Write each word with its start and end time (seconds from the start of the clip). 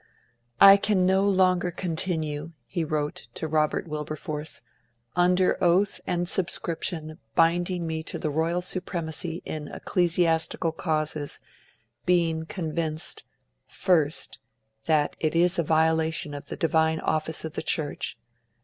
'I 0.59 0.77
can 0.77 1.05
no 1.05 1.29
longer 1.29 1.69
continue,' 1.69 2.53
he 2.65 2.83
wrote 2.83 3.27
to 3.35 3.47
Robert 3.47 3.87
Wilberforce, 3.87 4.63
'under 5.15 5.63
oath 5.63 6.01
and 6.07 6.27
subscription 6.27 7.19
binding 7.35 7.85
me 7.85 8.01
to 8.01 8.17
the 8.17 8.31
Royal 8.31 8.63
Supremacy 8.63 9.43
in 9.45 9.67
Ecclesiastical 9.67 10.71
causes, 10.71 11.39
being 12.07 12.47
convinced: 12.47 13.25
(1) 13.85 14.09
That 14.85 15.15
it 15.19 15.35
is 15.35 15.59
a 15.59 15.63
violation 15.63 16.33
of 16.33 16.47
the 16.47 16.55
Divine 16.57 16.99
Office 17.01 17.45
of 17.45 17.53
the 17.53 17.61
Church. 17.61 18.17